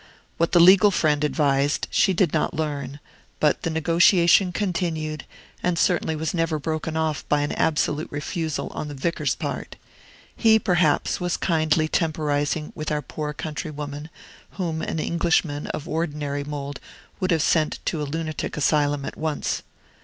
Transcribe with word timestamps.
What 0.37 0.51
the 0.51 0.59
legal 0.59 0.89
friend 0.89 1.23
advised 1.23 1.87
she 1.91 2.11
did 2.11 2.33
not 2.33 2.55
learn; 2.55 2.99
but 3.39 3.61
the 3.61 3.69
negotiation 3.69 4.51
continued, 4.51 5.25
and 5.61 5.77
certainly 5.77 6.15
was 6.15 6.33
never 6.33 6.57
broken 6.57 6.97
off 6.97 7.23
by 7.29 7.41
an 7.41 7.51
absolute 7.51 8.07
refusal 8.11 8.69
on 8.71 8.87
the 8.87 8.95
vicar's 8.95 9.35
part. 9.35 9.75
He, 10.35 10.57
perhaps, 10.57 11.19
was 11.21 11.37
kindly 11.37 11.87
temporizing 11.87 12.71
with 12.73 12.91
our 12.91 13.03
poor 13.03 13.31
countrywoman, 13.31 14.09
whom 14.53 14.81
an 14.81 14.97
Englishman 14.97 15.67
of 15.67 15.87
ordinary 15.87 16.43
mould 16.43 16.79
would 17.19 17.29
have 17.29 17.43
sent 17.43 17.77
to 17.85 18.01
a 18.01 18.09
lunatic 18.09 18.57
asylum 18.57 19.05
at 19.05 19.17
once. 19.17 19.61